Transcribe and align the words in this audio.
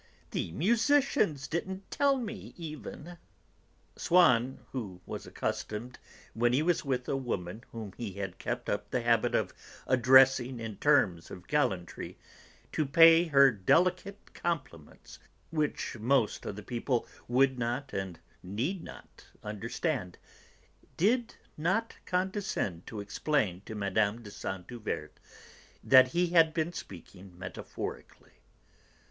The 0.31 0.51
musicians 0.53 1.47
didn't 1.47 1.91
tell 1.91 2.17
me, 2.17 2.55
even." 2.57 3.19
Swann, 3.95 4.61
who 4.71 4.99
was 5.05 5.27
accustomed, 5.27 5.99
when 6.33 6.53
he 6.53 6.63
was 6.63 6.83
with 6.83 7.07
a 7.07 7.15
woman 7.15 7.63
whom 7.71 7.93
he 7.97 8.13
had 8.13 8.39
kept 8.39 8.67
up 8.67 8.89
the 8.89 9.03
habit 9.03 9.35
of 9.35 9.53
addressing 9.85 10.59
in 10.59 10.77
terms 10.77 11.29
of 11.29 11.47
gallantry, 11.47 12.17
to 12.71 12.83
pay 12.83 13.25
her 13.25 13.51
delicate 13.51 14.33
compliments 14.33 15.19
which 15.51 15.95
most 15.99 16.47
other 16.47 16.63
people 16.63 17.05
would 17.27 17.59
not 17.59 17.93
and 17.93 18.19
need 18.41 18.83
not 18.83 19.27
understand, 19.43 20.17
did 20.97 21.35
not 21.57 21.95
condescend 22.07 22.87
to 22.87 23.01
explain 23.01 23.61
to 23.67 23.75
Mme. 23.75 24.23
de 24.23 24.31
Saint 24.31 24.67
Euverte 24.71 25.19
that 25.83 26.07
he 26.07 26.25
had 26.29 26.55
been 26.55 26.73
speaking 26.73 27.37
metaphorically. 27.37 28.31